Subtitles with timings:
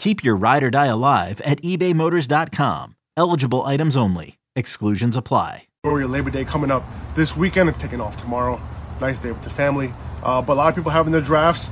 [0.00, 2.96] Keep your ride or die alive at ebaymotors.com.
[3.18, 4.38] Eligible items only.
[4.56, 5.64] Exclusions apply.
[5.84, 6.82] Memorial Labor Day coming up
[7.14, 8.58] this weekend and taking off tomorrow.
[8.98, 9.92] Nice day with the family.
[10.22, 11.70] Uh, but a lot of people having their drafts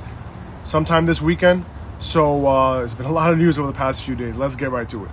[0.63, 1.65] sometime this weekend.
[1.97, 4.37] So uh, it's been a lot of news over the past few days.
[4.37, 5.11] Let's get right to it.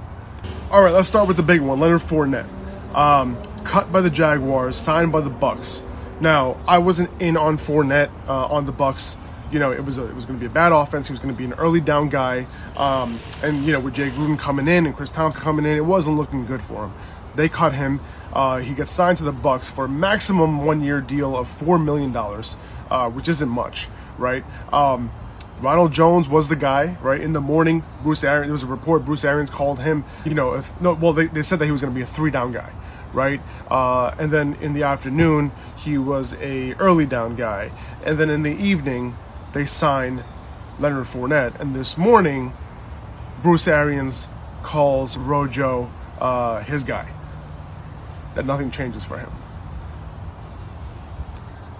[0.70, 1.80] All right, let's start with the big one.
[1.80, 2.46] Leonard Fournette,
[2.94, 5.82] um, cut by the Jaguars, signed by the Bucks.
[6.20, 9.16] Now, I wasn't in on Fournette uh, on the Bucks.
[9.50, 11.06] You know, it was a, it was going to be a bad offense.
[11.06, 14.10] He was going to be an early down guy, um, and you know, with Jay
[14.10, 16.92] Gruden coming in and Chris Thompson coming in, it wasn't looking good for him.
[17.36, 18.00] They cut him.
[18.32, 22.12] Uh, he gets signed to the Bucks for a maximum one-year deal of four million
[22.12, 22.56] dollars,
[22.90, 24.44] uh, which isn't much, right?
[24.72, 25.10] Um,
[25.60, 27.20] Ronald Jones was the guy, right?
[27.20, 30.54] In the morning, Bruce Arians, there was a report Bruce Arians called him, you know,
[30.54, 32.52] if, no, well, they, they said that he was going to be a three down
[32.52, 32.70] guy,
[33.14, 33.40] right?
[33.70, 37.70] Uh, and then in the afternoon, he was a early down guy.
[38.04, 39.16] And then in the evening,
[39.56, 40.22] they sign
[40.78, 41.58] Leonard Fournette.
[41.58, 42.52] And this morning,
[43.42, 44.28] Bruce Arians
[44.62, 45.90] calls Rojo
[46.20, 47.10] uh, his guy.
[48.34, 49.30] That nothing changes for him.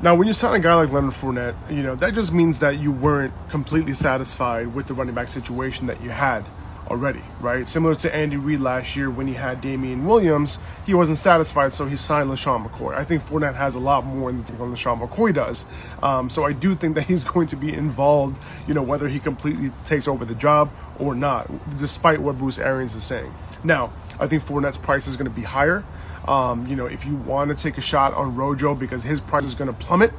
[0.00, 2.78] Now, when you sign a guy like Leonard Fournette, you know that just means that
[2.78, 6.44] you weren't completely satisfied with the running back situation that you had
[6.88, 7.66] already, right?
[7.66, 11.86] Similar to Andy Reid last year when he had Damien Williams, he wasn't satisfied, so
[11.86, 12.94] he signed LeSean McCoy.
[12.94, 15.66] I think Fournette has a lot more than LeSean McCoy does.
[16.02, 19.18] Um, so I do think that he's going to be involved, you know, whether he
[19.18, 23.32] completely takes over the job or not, despite what Bruce Arians is saying.
[23.64, 25.84] Now, I think Fournette's price is going to be higher.
[26.26, 29.44] Um, you know, if you want to take a shot on Rojo because his price
[29.44, 30.12] is going to plummet,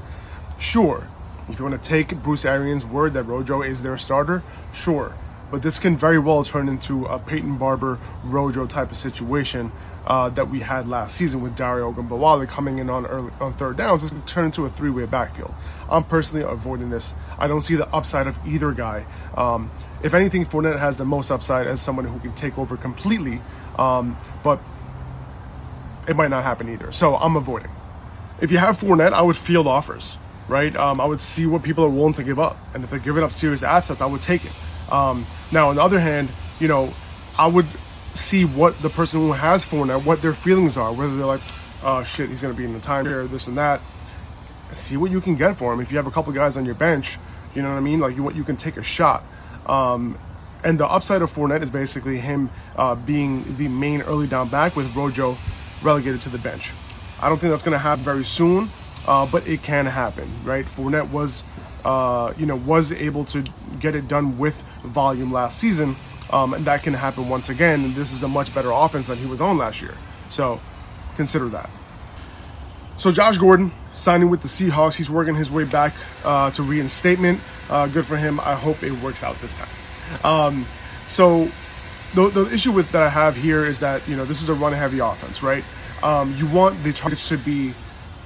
[0.58, 1.08] sure.
[1.50, 5.16] If you want to take Bruce Arians' word that Rojo is their starter, sure.
[5.50, 9.72] But this can very well turn into a Peyton Barber Rojo type of situation
[10.06, 13.78] uh, that we had last season with Dare Ogunbowale coming in on early, on third
[13.78, 14.10] downs.
[14.10, 15.54] Going to turn into a three-way backfield.
[15.90, 17.14] I'm personally avoiding this.
[17.38, 19.06] I don't see the upside of either guy.
[19.36, 19.72] Um,
[20.04, 23.42] if anything, Fournette has the most upside as someone who can take over completely.
[23.78, 24.60] Um, but
[26.08, 26.92] it might not happen either.
[26.92, 27.72] So I'm avoiding.
[28.40, 30.76] If you have Fournette, I would field offers, right?
[30.76, 33.24] Um, I would see what people are willing to give up, and if they're giving
[33.24, 34.52] up serious assets, I would take it.
[34.92, 36.94] Um, now, on the other hand, you know,
[37.38, 37.68] I would
[38.16, 41.42] see what the person who has Fournette, what their feelings are, whether they're like,
[41.84, 43.82] oh shit, he's to be in the time here, this and that.
[44.72, 45.80] See what you can get for him.
[45.80, 47.18] If you have a couple guys on your bench,
[47.56, 48.00] you know what I mean?
[48.00, 49.24] Like you, you can take a shot.
[49.66, 50.18] Um,
[50.64, 54.76] and the upside of Fournette is basically him uh, being the main early down back
[54.76, 55.38] with Rojo
[55.82, 56.74] relegated to the bench.
[57.22, 58.70] I don't think that's going to happen very soon,
[59.08, 60.66] uh, but it can happen, right?
[60.66, 61.44] Fournette was,
[61.86, 63.44] uh, you know, was able to
[63.80, 65.96] get it done with volume last season,
[66.32, 67.84] um, and that can happen once again.
[67.84, 69.96] And this is a much better offense than he was on last year,
[70.30, 70.60] so
[71.16, 71.70] consider that.
[72.98, 75.94] So Josh Gordon signing with the Seahawks, he's working his way back
[76.24, 77.40] uh, to reinstatement.
[77.70, 78.40] Uh, good for him.
[78.40, 79.70] I hope it works out this time.
[80.24, 80.66] Um,
[81.06, 81.50] so
[82.14, 84.54] the, the issue with that I have here is that you know this is a
[84.54, 85.64] run heavy offense, right?
[86.04, 87.74] Um, you want the targets to be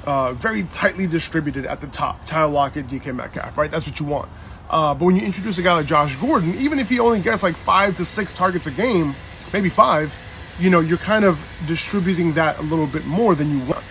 [0.06, 2.26] uh, very tightly distributed at the top.
[2.26, 3.72] Tyler Lockett, DK Metcalf, right?
[3.72, 4.30] That's what you want.
[4.72, 7.44] Uh, but when you introduce a guy like Josh Gordon, even if he only gets
[7.44, 9.14] like five to six targets a game,
[9.52, 10.18] maybe five,
[10.60, 11.38] you know, you're kind of
[11.68, 13.84] distributing that a little bit more than you want,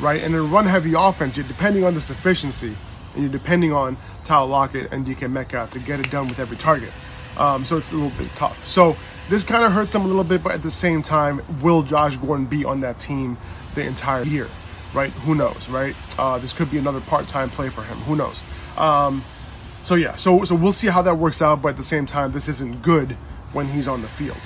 [0.00, 0.22] right?
[0.22, 2.74] And in a run heavy offense, you're depending on this efficiency
[3.14, 6.56] and you're depending on Tyler Lockett and DK Metcalf to get it done with every
[6.56, 6.92] target.
[7.36, 8.66] Um, so it's a little bit tough.
[8.66, 8.96] So
[9.28, 12.16] this kind of hurts them a little bit, but at the same time, will Josh
[12.16, 13.36] Gordon be on that team
[13.74, 14.48] the entire year?
[14.94, 15.10] Right?
[15.10, 15.68] Who knows?
[15.68, 15.94] Right?
[16.18, 17.98] Uh, this could be another part-time play for him.
[17.98, 18.42] Who knows?
[18.78, 19.22] Um,
[19.84, 21.62] so yeah, so so we'll see how that works out.
[21.62, 23.12] But at the same time, this isn't good
[23.52, 24.38] when he's on the field.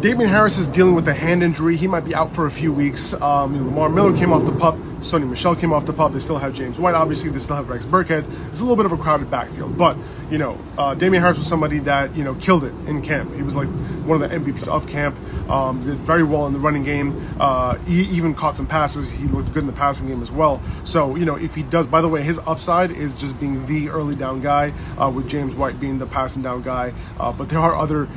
[0.00, 1.78] Damien Harris is dealing with a hand injury.
[1.78, 3.14] He might be out for a few weeks.
[3.14, 4.76] Um, Lamar Miller came off the pup.
[5.00, 6.12] Sony Michel came off the pup.
[6.12, 6.94] They still have James White.
[6.94, 8.24] Obviously, they still have Rex Burkhead.
[8.50, 9.78] It's a little bit of a crowded backfield.
[9.78, 9.96] But,
[10.30, 13.32] you know, uh, Damien Harris was somebody that, you know, killed it in camp.
[13.34, 13.68] He was like
[14.04, 15.16] one of the MVPs of camp.
[15.48, 17.26] Um, did very well in the running game.
[17.40, 19.10] Uh, he even caught some passes.
[19.10, 20.60] He looked good in the passing game as well.
[20.84, 23.88] So, you know, if he does, by the way, his upside is just being the
[23.88, 26.92] early down guy, uh, with James White being the passing down guy.
[27.18, 28.08] Uh, but there are other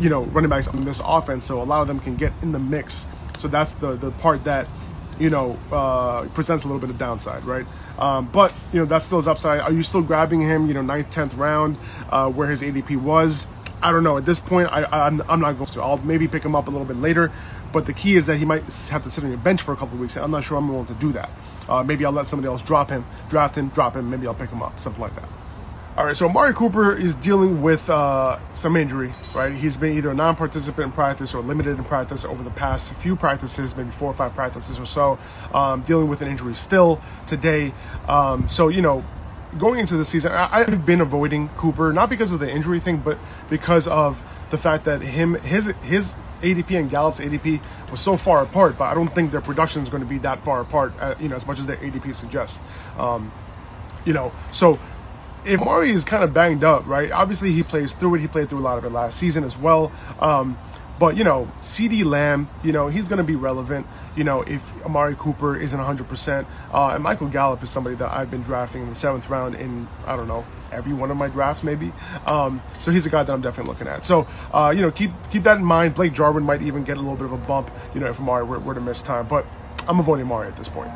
[0.00, 2.52] you know, running backs on this offense, so a lot of them can get in
[2.52, 3.06] the mix.
[3.38, 4.66] So that's the the part that
[5.18, 7.66] you know uh, presents a little bit of downside, right?
[7.98, 9.60] Um, but you know that's still his upside.
[9.60, 10.68] Are you still grabbing him?
[10.68, 11.76] You know, ninth, tenth round,
[12.10, 13.46] uh, where his ADP was.
[13.80, 14.18] I don't know.
[14.18, 15.82] At this point, I, I'm, I'm not going to.
[15.82, 17.30] I'll maybe pick him up a little bit later.
[17.72, 19.76] But the key is that he might have to sit on your bench for a
[19.76, 20.16] couple of weeks.
[20.16, 21.30] And I'm not sure I'm willing to do that.
[21.68, 24.08] Uh, maybe I'll let somebody else drop him, draft him, drop him.
[24.08, 25.28] Maybe I'll pick him up, something like that.
[25.98, 29.52] All right, so Amari Cooper is dealing with uh, some injury, right?
[29.52, 32.94] He's been either a non participant in practice or limited in practice over the past
[32.94, 35.18] few practices, maybe four or five practices or so,
[35.52, 37.74] um, dealing with an injury still today.
[38.06, 39.02] Um, so, you know,
[39.58, 42.98] going into the season, I, have been avoiding Cooper, not because of the injury thing,
[42.98, 43.18] but
[43.50, 47.60] because of the fact that him, his, his ADP and Gallup's ADP
[47.90, 50.44] was so far apart, but I don't think their production is going to be that
[50.44, 52.62] far apart, uh, you know, as much as their ADP suggests.
[52.96, 53.32] Um,
[54.04, 54.78] you know, so
[55.48, 57.10] if Mari is kind of banged up, right?
[57.10, 58.20] Obviously, he plays through it.
[58.20, 59.90] He played through a lot of it last season as well.
[60.20, 60.58] Um,
[60.98, 63.86] but you know, CeeDee Lamb, you know, he's going to be relevant.
[64.16, 68.30] You know, if Amari Cooper isn't 100%, uh, and Michael Gallup is somebody that I've
[68.30, 71.62] been drafting in the seventh round in I don't know every one of my drafts
[71.62, 71.92] maybe.
[72.26, 74.04] Um, so he's a guy that I'm definitely looking at.
[74.04, 75.94] So uh, you know, keep keep that in mind.
[75.94, 77.70] Blake Jarwin might even get a little bit of a bump.
[77.94, 79.46] You know, if Amari were, were to miss time, but
[79.86, 80.90] I'm avoiding Amari at this point.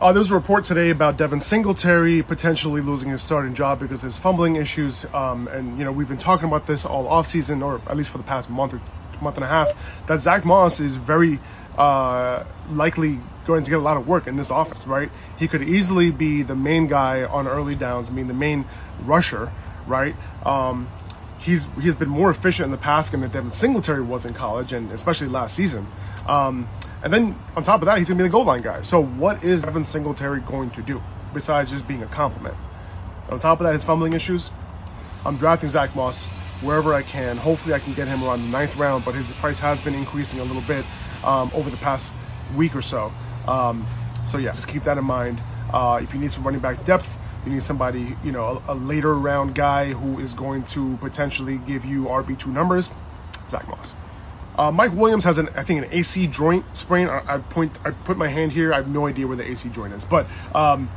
[0.00, 4.04] Uh, there was a report today about Devin Singletary potentially losing his starting job because
[4.04, 5.04] of his fumbling issues.
[5.12, 8.18] Um, and, you know, we've been talking about this all offseason, or at least for
[8.18, 8.80] the past month or
[9.20, 9.72] month and a half,
[10.06, 11.40] that Zach Moss is very
[11.76, 15.10] uh, likely going to get a lot of work in this offense, right?
[15.36, 18.66] He could easily be the main guy on early downs, I mean, the main
[19.02, 19.50] rusher,
[19.88, 20.14] right?
[20.46, 20.86] Um,
[21.40, 24.72] he's he's been more efficient in the past game than Devin Singletary was in college,
[24.72, 25.88] and especially last season.
[26.28, 26.68] Um,
[27.02, 28.82] and then on top of that, he's gonna be the goal line guy.
[28.82, 31.02] So what is Devin Singletary going to do
[31.32, 32.56] besides just being a complement?
[33.30, 34.50] On top of that, his fumbling issues.
[35.24, 36.26] I'm drafting Zach Moss
[36.62, 37.36] wherever I can.
[37.36, 40.40] Hopefully, I can get him around the ninth round, but his price has been increasing
[40.40, 40.84] a little bit
[41.24, 42.14] um, over the past
[42.56, 43.12] week or so.
[43.46, 43.86] Um,
[44.24, 45.40] so yeah, just keep that in mind.
[45.72, 48.74] Uh, if you need some running back depth, you need somebody, you know, a, a
[48.74, 52.90] later round guy who is going to potentially give you RB two numbers.
[53.48, 53.94] Zach Moss.
[54.58, 57.06] Uh, Mike Williams has an, I think, an AC joint sprain.
[57.06, 58.72] I, I, point, I put my hand here.
[58.72, 60.90] I have no idea where the AC joint is, but, um,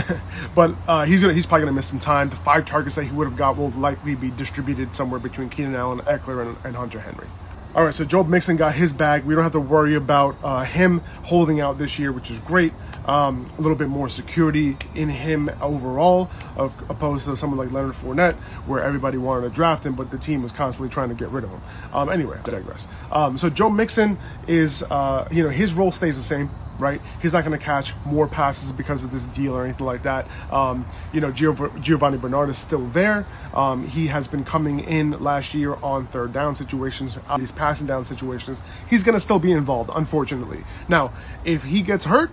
[0.54, 2.28] but uh, he's gonna, he's probably gonna miss some time.
[2.28, 5.74] The five targets that he would have got will likely be distributed somewhere between Keenan
[5.74, 7.26] Allen, Ekeler, and, and Hunter Henry.
[7.74, 9.24] All right, so Joe Mixon got his bag.
[9.24, 12.74] We don't have to worry about uh, him holding out this year, which is great
[13.06, 18.34] um, a little bit more security in him overall, opposed to someone like Leonard Fournette,
[18.66, 21.44] where everybody wanted to draft him, but the team was constantly trying to get rid
[21.44, 21.60] of him.
[21.92, 22.88] Um, anyway, I digress.
[23.12, 27.00] Um, so Joe Mixon is, uh, you know, his role stays the same right?
[27.22, 30.26] He's not going to catch more passes because of this deal or anything like that.
[30.52, 33.26] Um, you know, Giov- Giovani Bernard is still there.
[33.54, 38.04] Um, he has been coming in last year on third down situations, these passing down
[38.04, 38.62] situations.
[38.88, 40.64] He's going to still be involved, unfortunately.
[40.88, 41.12] Now,
[41.44, 42.30] if he gets hurt,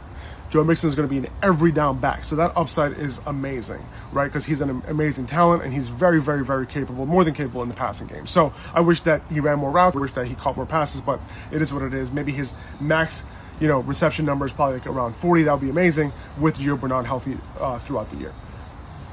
[0.53, 2.23] Joe Mixon is going to be an every down back.
[2.23, 4.25] So that upside is amazing, right?
[4.25, 7.69] Because he's an amazing talent and he's very, very, very capable, more than capable in
[7.69, 8.27] the passing game.
[8.27, 9.95] So I wish that he ran more routes.
[9.95, 11.19] I wish that he caught more passes, but
[11.51, 12.11] it is what it is.
[12.11, 13.23] Maybe his max,
[13.59, 15.41] you know, reception number is probably like around 40.
[15.41, 18.33] That would be amazing with Gio Bernard healthy uh, throughout the year.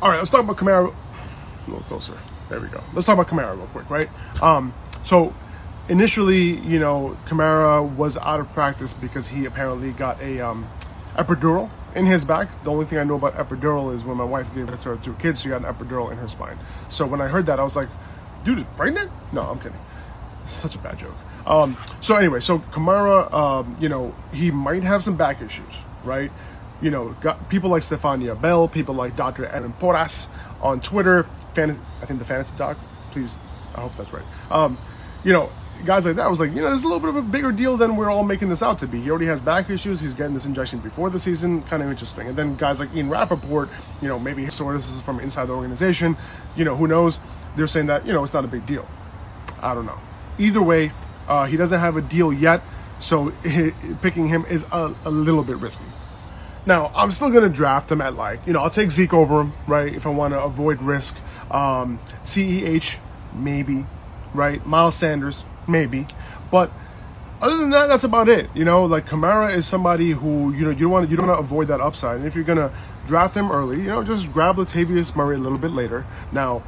[0.02, 0.92] All right, let's talk about Kamara.
[0.92, 2.18] A little closer.
[2.50, 2.82] There we go.
[2.92, 4.11] Let's talk about Kamara real quick, right?
[4.42, 5.35] Um, so
[5.88, 10.66] initially, you know, Kamara was out of practice because he apparently got a um,
[11.22, 12.48] epidural in his back.
[12.64, 14.96] The only thing I know about epidural is when my wife gave birth to her
[14.96, 16.58] two kids, she got an epidural in her spine.
[16.88, 17.88] So when I heard that, I was like,
[18.44, 19.10] dude, pregnant?
[19.32, 19.78] No, I'm kidding.
[20.46, 21.14] Such a bad joke.
[21.46, 25.72] Um, so anyway, so Kamara, um, you know, he might have some back issues,
[26.04, 26.30] right?
[26.80, 29.46] You know, got people like Stephania Bell, people like Dr.
[29.46, 30.28] Adam Porras
[30.62, 32.78] on Twitter, fantasy, I think the fantasy doc,
[33.10, 33.38] please,
[33.74, 34.24] I hope that's right.
[34.50, 34.78] Um,
[35.24, 35.50] you know,
[35.84, 37.52] guys like that was like, you know, this is a little bit of a bigger
[37.52, 39.00] deal than we're all making this out to be.
[39.00, 40.00] He already has back issues.
[40.00, 41.62] He's getting this injection before the season.
[41.62, 42.28] Kind of interesting.
[42.28, 43.68] And then guys like Ian Rapoport,
[44.00, 44.58] you know, maybe is
[45.00, 46.16] from inside the organization.
[46.56, 47.20] You know, who knows?
[47.56, 48.87] They're saying that, you know, it's not a big deal.
[49.60, 49.99] I don't know.
[50.38, 50.92] Either way,
[51.28, 52.62] uh, he doesn't have a deal yet,
[52.99, 53.30] so
[54.02, 55.84] picking him is a, a little bit risky.
[56.66, 59.40] Now, I'm still going to draft him at like, you know, I'll take Zeke over
[59.40, 59.92] him, right?
[59.92, 61.16] If I want to avoid risk.
[61.50, 62.99] Um, CEH,
[63.34, 63.87] maybe,
[64.34, 64.64] right?
[64.66, 66.06] Miles Sanders, maybe.
[66.50, 66.70] But
[67.40, 68.50] other than that, that's about it.
[68.54, 71.38] You know, like Kamara is somebody who, you know, you don't want you don't want
[71.38, 72.18] to avoid that upside.
[72.18, 72.72] And if you're to
[73.06, 76.04] draft him early, you know, just grab Latavius Murray a little bit later.
[76.32, 76.62] Now,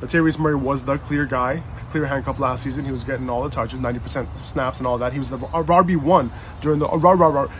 [0.00, 2.84] Latavius Murray was the clear guy, clear handcuff last season.
[2.84, 5.12] He was getting all the touches, 90% snaps and all that.
[5.12, 6.30] He was the RB1
[6.60, 6.88] during the,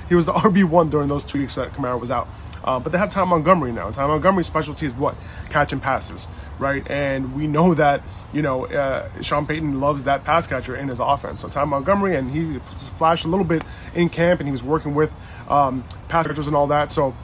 [0.08, 2.28] he was the RB1 during those two weeks that Kamara was out.
[2.64, 3.90] Uh, but they have Ty Montgomery now.
[3.90, 5.14] Ty Montgomery's specialty is what?
[5.50, 6.26] Catching passes,
[6.58, 6.82] right?
[6.90, 8.02] And we know that,
[8.32, 11.42] you know, uh, Sean Payton loves that pass catcher in his offense.
[11.42, 12.58] So Ty Montgomery, and he
[12.96, 13.62] flashed a little bit
[13.94, 15.12] in camp, and he was working with
[15.48, 16.90] um, pass catchers and all that.
[16.90, 17.14] So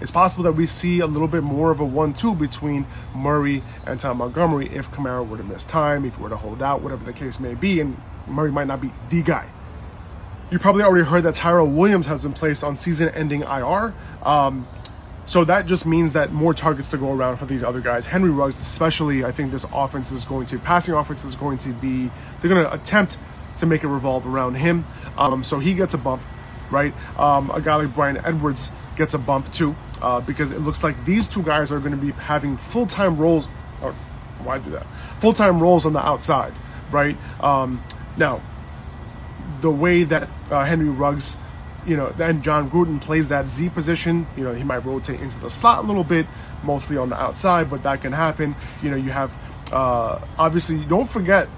[0.00, 3.98] it's possible that we see a little bit more of a one-two between Murray and
[3.98, 7.04] Ty Montgomery if Kamara were to miss time, if he were to hold out, whatever
[7.04, 7.96] the case may be, and
[8.28, 9.48] Murray might not be the guy.
[10.50, 13.92] You probably already heard that Tyrell Williams has been placed on season-ending IR.
[14.22, 14.66] Um,
[15.24, 18.06] so that just means that more targets to go around for these other guys.
[18.06, 21.70] Henry Ruggs, especially, I think this offense is going to passing offense is going to
[21.70, 22.10] be
[22.40, 23.18] they're going to attempt
[23.58, 24.84] to make it revolve around him.
[25.18, 26.22] Um, so he gets a bump,
[26.70, 26.94] right?
[27.18, 31.04] Um, a guy like Bryan Edwards gets a bump too, uh, because it looks like
[31.04, 33.48] these two guys are going to be having full time roles.
[33.82, 33.94] Or
[34.44, 34.86] why do that?
[35.18, 36.52] Full time roles on the outside,
[36.92, 37.16] right?
[37.42, 37.82] Um,
[38.16, 38.42] now,
[39.60, 41.36] the way that uh, Henry Ruggs
[41.86, 44.26] you know, and Jon Gruden plays that Z position.
[44.36, 46.26] You know, he might rotate into the slot a little bit,
[46.64, 48.56] mostly on the outside, but that can happen.
[48.82, 49.34] You know, you have
[49.72, 51.48] uh, obviously don't forget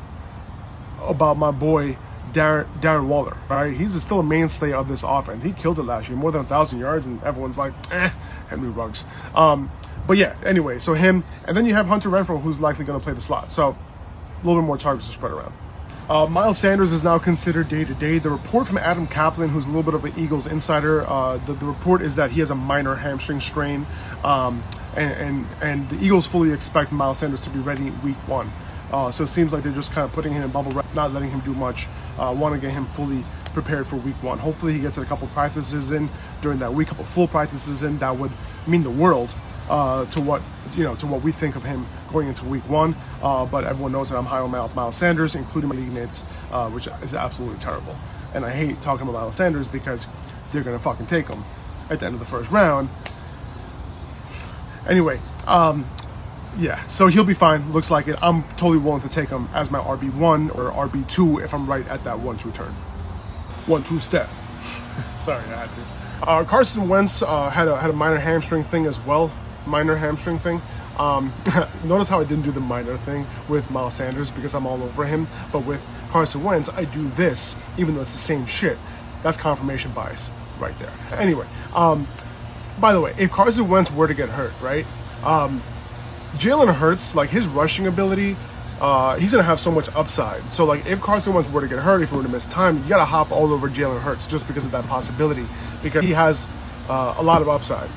[1.02, 1.96] about my boy
[2.32, 3.36] Darren Darren Waller.
[3.48, 5.42] Right, he's still a mainstay of this offense.
[5.42, 8.10] He killed it last year, more than a thousand yards, and everyone's like, eh,
[8.48, 9.06] Henry Ruggs.
[9.34, 9.70] Um,
[10.06, 13.04] but yeah, anyway, so him, and then you have Hunter Renfrow, who's likely going to
[13.04, 13.50] play the slot.
[13.50, 15.52] So a little bit more targets to spread around.
[16.08, 18.18] Uh, Miles Sanders is now considered day to day.
[18.18, 21.52] The report from Adam Caplan, who's a little bit of an Eagles insider, uh, the,
[21.52, 23.86] the, report is that he has a minor hamstring strain,
[24.24, 24.62] um,
[24.96, 28.50] and, and, and the Eagles fully expect Miles Sanders to be ready week one.
[28.90, 31.12] Uh, so it seems like they're just kind of putting him in bubble wrap, not
[31.12, 31.86] letting him do much.
[32.18, 33.22] Uh, want to get him fully
[33.52, 34.38] prepared for week one.
[34.38, 36.08] Hopefully, he gets a couple practices in
[36.40, 37.98] during that week, couple full practices in.
[37.98, 38.30] That would
[38.66, 39.34] mean the world
[39.68, 40.42] uh, to what
[40.76, 42.94] you know to what we think of him going into week one.
[43.22, 46.68] Uh, but everyone knows that I'm high on Miles Sanders, including my league mates, uh,
[46.70, 47.96] which is absolutely terrible.
[48.34, 50.06] And I hate talking about Miles Sanders because
[50.52, 51.44] they're gonna fucking take him
[51.90, 52.88] at the end of the first round.
[54.88, 55.86] Anyway, um,
[56.58, 57.72] yeah, so he'll be fine.
[57.72, 58.16] Looks like it.
[58.22, 61.66] I'm totally willing to take him as my RB one or RB two if I'm
[61.66, 62.72] right at that one two turn,
[63.66, 64.28] one two step.
[65.18, 66.28] Sorry, I had to.
[66.28, 69.30] Uh, Carson Wentz uh, had a had a minor hamstring thing as well
[69.68, 70.60] minor hamstring thing.
[70.98, 71.32] Um,
[71.84, 75.04] notice how I didn't do the minor thing with Miles Sanders because I'm all over
[75.04, 78.78] him, but with Carson Wentz, I do this, even though it's the same shit.
[79.22, 80.92] That's confirmation bias right there.
[81.12, 82.06] Anyway, um,
[82.80, 84.86] by the way, if Carson Wentz were to get hurt, right?
[85.22, 85.62] Um,
[86.36, 88.36] Jalen Hurts, like his rushing ability,
[88.80, 90.52] uh, he's gonna have so much upside.
[90.52, 92.82] So like, if Carson Wentz were to get hurt, if he were to miss time,
[92.82, 95.46] you gotta hop all over Jalen Hurts just because of that possibility,
[95.82, 96.46] because he has
[96.88, 97.90] uh, a lot of upside.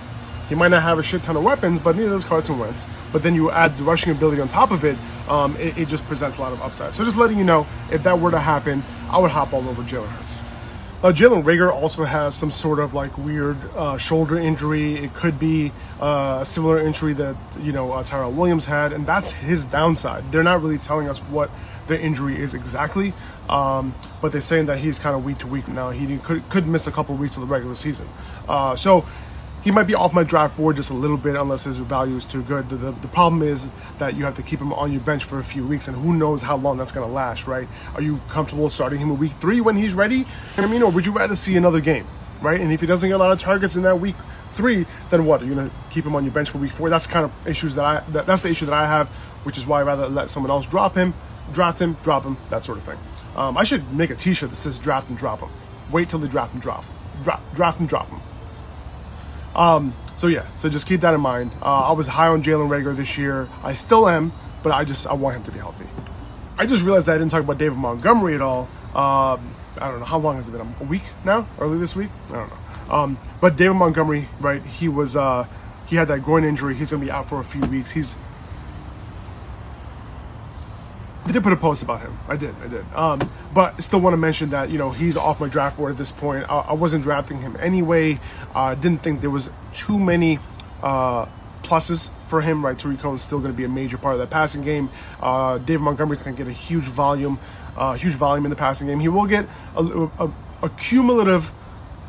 [0.51, 2.86] He might not have a shit ton of weapons, but neither does Carson Wentz.
[3.13, 4.98] But then you add the rushing ability on top of it,
[5.29, 6.93] um, it, it, just presents a lot of upside.
[6.93, 9.81] So just letting you know, if that were to happen, I would hop all over
[9.84, 10.41] Jalen Hurts.
[11.03, 14.98] Uh, Jalen Reagor also has some sort of like weird uh, shoulder injury.
[14.98, 19.08] It could be uh, a similar injury that you know uh, Tyrell Williams had, and
[19.08, 20.34] that's his downside.
[20.34, 21.50] They're not really telling us what
[21.88, 23.13] the injury is exactly,
[23.50, 25.91] um, but they're saying that he's kind of week to week now.
[25.91, 28.10] He could could miss a couple weeks of the regular season.
[28.50, 29.05] Uh, so
[29.63, 32.25] he might be off my draft board just a little bit unless his value is
[32.25, 32.68] too good.
[32.70, 35.39] The, the, the, problem is that you have to keep him on your bench for
[35.39, 37.68] a few weeks, and who knows how long that's going to last, right?
[37.94, 40.25] Are you comfortable starting him in week three when he's ready?
[40.58, 42.08] I mean, or would you rather see another game,
[42.41, 42.60] right?
[42.60, 44.15] And if he doesn't get a lot of targets in that week
[44.51, 45.41] three, then what?
[45.41, 46.89] Are you going to keep him on your bench for week four?
[46.89, 49.10] That's kind of issues that I that, that's the issue that I have,
[49.44, 51.13] which is why I rather let someone else drop him,
[51.53, 52.98] draft him, drop him, that sort of thing.
[53.36, 55.50] Um, I should make a T-shirt that says draft and drop him.
[55.91, 56.84] Wait till they draft and drop,
[57.24, 58.22] drop, draft and drop him.
[59.55, 61.51] Um, so yeah, so just keep that in mind.
[61.62, 63.50] Uh, I was high on Jalen Reagor this year.
[63.63, 64.31] I still am,
[64.63, 65.88] but I just I want him to be healthy.
[66.58, 68.70] I just realized that I didn't talk about David Montgomery at all.
[68.93, 70.75] Um, I don't know how long has it been?
[70.79, 71.48] A week now?
[71.60, 72.10] Early this week?
[72.29, 72.93] I don't know.
[72.93, 74.63] Um, but David Montgomery, right?
[74.63, 75.48] He was uh,
[75.88, 76.75] he had that groin injury.
[76.75, 77.91] He's gonna be out for a few weeks.
[77.91, 78.17] He's
[81.25, 82.18] I did put a post about him.
[82.28, 82.86] I did, I did.
[82.94, 83.20] Um,
[83.54, 86.12] but still want to mention that you know he's off my draft board at this
[86.12, 86.50] point.
[86.50, 88.20] I, I wasn't drafting him anyway.
[88.56, 90.40] I uh, didn't think there was too many
[90.82, 91.28] uh,
[91.63, 92.78] pluses for him, right?
[92.78, 94.90] Tarik Cohen's still going to be a major part of that passing game.
[95.22, 97.40] Uh, David Montgomery's going to get a huge volume,
[97.78, 99.00] uh, huge volume in the passing game.
[99.00, 100.32] He will get a, a,
[100.63, 101.51] a cumulative,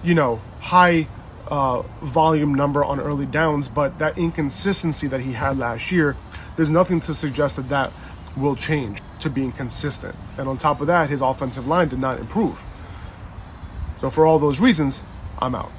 [0.02, 1.06] you know, high
[1.48, 6.16] uh, volume number on early downs, but that inconsistency that he had last year,
[6.56, 7.92] there's nothing to suggest that that
[8.36, 10.14] will change to being consistent.
[10.38, 12.60] And on top of that, his offensive line did not improve.
[14.00, 15.02] So for all those reasons,
[15.38, 15.70] I'm out.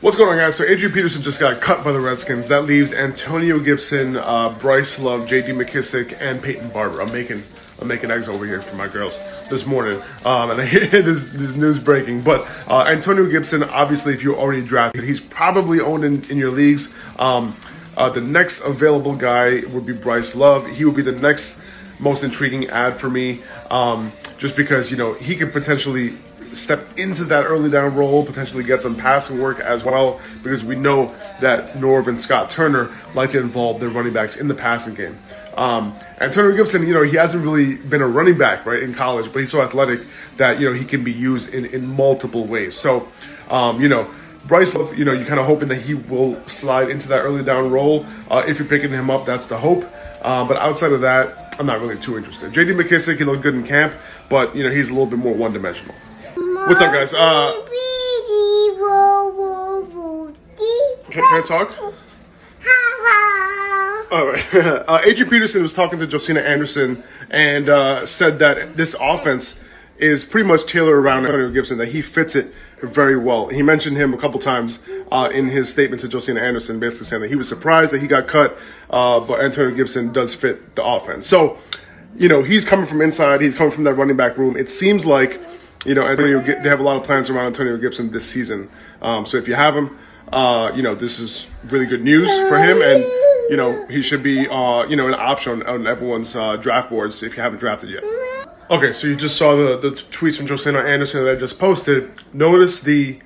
[0.00, 0.56] What's going on, guys?
[0.56, 2.48] So Adrian Peterson just got cut by the Redskins.
[2.48, 5.52] That leaves Antonio Gibson, uh, Bryce Love, J.D.
[5.52, 7.02] McKissic, and Peyton Barber.
[7.02, 7.42] I'm making
[7.80, 9.18] I'm making eggs over here for my girls
[9.48, 12.22] this morning, um, and I hear this, this news breaking.
[12.22, 16.50] But uh, Antonio Gibson, obviously, if you already drafted, he's probably owned in, in your
[16.50, 16.94] leagues.
[17.18, 17.54] Um,
[17.96, 20.66] uh, the next available guy would be Bryce Love.
[20.66, 21.62] He would be the next
[22.00, 26.14] most intriguing add for me, um, just because you know he could potentially
[26.52, 30.74] step into that early down role, potentially get some passing work as well, because we
[30.74, 34.94] know that Norv and Scott Turner like to involve their running backs in the passing
[34.94, 35.16] game.
[35.56, 39.32] Um, Antonio Gibson, you know, he hasn't really been a running back, right, in college,
[39.32, 40.00] but he's so athletic
[40.36, 42.76] that, you know, he can be used in, in multiple ways.
[42.76, 43.08] So,
[43.50, 44.08] um, you know,
[44.46, 47.44] Bryce Love, you know, you're kind of hoping that he will slide into that early
[47.44, 48.06] down role.
[48.30, 49.84] Uh, if you're picking him up, that's the hope.
[50.22, 52.54] Uh, but outside of that, I'm not really too interested.
[52.54, 52.72] J.D.
[52.72, 53.94] McKissic, he looked good in camp,
[54.30, 55.94] but, you know, he's a little bit more one dimensional.
[56.34, 57.12] What's up, guys?
[57.12, 57.52] Uh,
[61.10, 61.78] can, can I talk?
[64.10, 64.54] All right.
[64.88, 69.60] uh, Adrian Peterson was talking to Josina Anderson and uh, said that this offense
[69.98, 73.48] is pretty much tailored around Antonio Gibson, that he fits it very well.
[73.48, 77.22] He mentioned him a couple times uh, in his statement to Josina Anderson, basically saying
[77.22, 78.58] that he was surprised that he got cut,
[78.90, 81.26] uh, but Antonio Gibson does fit the offense.
[81.26, 81.58] So,
[82.16, 84.56] you know, he's coming from inside, he's coming from that running back room.
[84.56, 85.40] It seems like
[85.86, 88.68] you know, Antonio, they have a lot of plans around Antonio Gibson this season.
[89.00, 89.98] Um, so if you have him,
[90.32, 93.02] uh, you know, this is really good news for him, and
[93.50, 97.22] you know, he should be, uh, you know, an option on, everyone's uh, draft boards
[97.22, 98.04] if you haven't drafted yet.
[98.70, 102.08] Okay, so you just saw the, the tweets from Josina Anderson that I just posted.
[102.32, 103.18] Notice the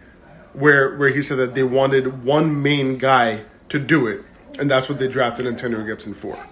[0.55, 4.23] where where he said that they wanted one main guy to do it,
[4.59, 6.43] and that's what they drafted Antonio Gibson for.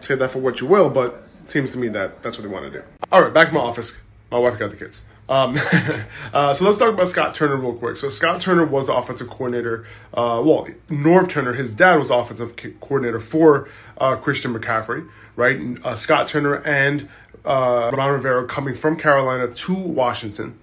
[0.00, 2.66] Say that for what you will, but seems to me that that's what they want
[2.66, 2.84] to do.
[3.10, 4.00] All right, back to my office.
[4.30, 5.02] My wife got the kids.
[5.30, 5.56] Um,
[6.34, 7.96] uh, so let's talk about Scott Turner real quick.
[7.96, 9.86] So Scott Turner was the offensive coordinator.
[10.12, 15.78] Uh, well, Norv Turner, his dad, was offensive coordinator for uh, Christian McCaffrey, right?
[15.84, 17.08] Uh, Scott Turner and
[17.44, 20.58] uh, Ron Rivera coming from Carolina to Washington,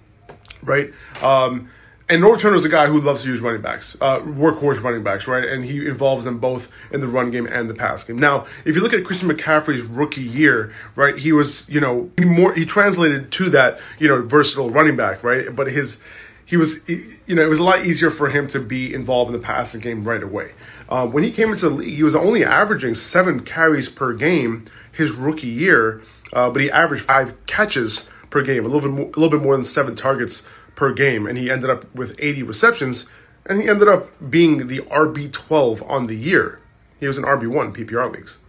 [0.61, 0.91] right?
[1.23, 1.69] Um,
[2.09, 5.03] and Norv Turner is a guy who loves to use running backs, uh, workhorse running
[5.03, 5.43] backs, right?
[5.43, 8.17] And he involves them both in the run game and the pass game.
[8.17, 12.23] Now, if you look at Christian McCaffrey's rookie year, right, he was, you know, he
[12.23, 15.53] more he translated to that, you know, versatile running back, right?
[15.53, 16.01] But his
[16.45, 19.33] he was, you know, it was a lot easier for him to be involved in
[19.33, 20.53] the passing game right away.
[20.87, 24.63] Uh, when he came into the league, he was only averaging seven carries per game
[24.93, 29.07] his rookie year, uh, but he averaged five catches per game, a little bit more,
[29.07, 32.43] a little bit more than seven targets per game, and he ended up with 80
[32.43, 33.07] receptions,
[33.45, 36.61] and he ended up being the RB12 on the year.
[37.01, 38.39] He was an RB1 PPR leagues.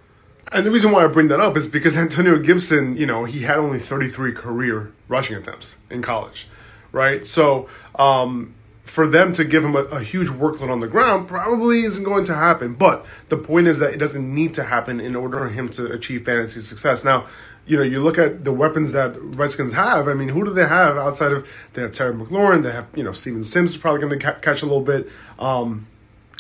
[0.53, 3.41] And the reason why I bring that up is because Antonio Gibson, you know, he
[3.41, 6.47] had only 33 career rushing attempts in college,
[6.93, 7.27] right?
[7.27, 11.83] So, um, for them to give him a, a, huge workload on the ground probably
[11.83, 12.73] isn't going to happen.
[12.73, 15.93] But the point is that it doesn't need to happen in order for him to
[15.93, 17.05] achieve fantasy success.
[17.05, 17.27] Now,
[17.68, 20.09] you know, you look at the weapons that Redskins have.
[20.09, 22.62] I mean, who do they have outside of they have Terry McLaurin?
[22.62, 25.09] They have you know Steven Sims is probably going to ca- catch a little bit.
[25.38, 25.87] Um,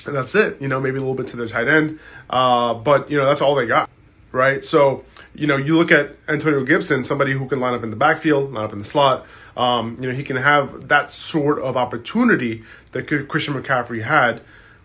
[0.06, 0.60] and that's it.
[0.60, 1.98] You know, maybe a little bit to their tight end.
[2.30, 3.90] Uh, but you know, that's all they got,
[4.32, 4.64] right?
[4.64, 7.96] So you know, you look at Antonio Gibson, somebody who can line up in the
[7.96, 9.26] backfield, line up in the slot.
[9.56, 14.40] Um, you know, he can have that sort of opportunity that Christian McCaffrey had.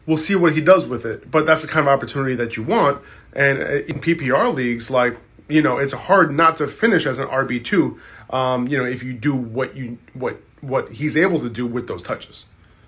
[0.05, 2.63] We'll see what he does with it, but that's the kind of opportunity that you
[2.63, 3.01] want.
[3.31, 7.27] And uh, in PPR leagues, like you know, it's hard not to finish as an
[7.27, 7.99] RB two.
[8.29, 11.87] Um, you know, if you do what you what what he's able to do with
[11.87, 12.45] those touches.